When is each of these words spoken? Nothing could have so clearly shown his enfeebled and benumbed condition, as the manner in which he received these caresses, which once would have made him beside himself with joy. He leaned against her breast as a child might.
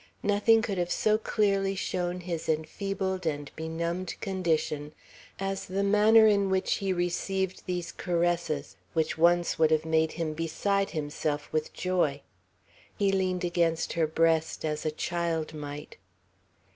Nothing 0.23 0.63
could 0.63 0.79
have 0.79 0.89
so 0.91 1.19
clearly 1.19 1.75
shown 1.75 2.21
his 2.21 2.49
enfeebled 2.49 3.27
and 3.27 3.51
benumbed 3.55 4.15
condition, 4.19 4.93
as 5.37 5.67
the 5.67 5.83
manner 5.83 6.25
in 6.25 6.49
which 6.49 6.77
he 6.77 6.91
received 6.91 7.61
these 7.67 7.91
caresses, 7.91 8.77
which 8.93 9.15
once 9.19 9.59
would 9.59 9.69
have 9.69 9.85
made 9.85 10.13
him 10.13 10.33
beside 10.33 10.89
himself 10.89 11.53
with 11.53 11.71
joy. 11.71 12.21
He 12.97 13.11
leaned 13.11 13.43
against 13.43 13.93
her 13.93 14.07
breast 14.07 14.65
as 14.65 14.87
a 14.87 14.89
child 14.91 15.53
might. 15.53 15.97